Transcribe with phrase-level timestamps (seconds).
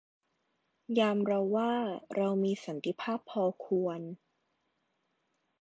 [0.99, 1.73] ยามเราว่า
[2.15, 4.01] เรามีสันติภาพพอควร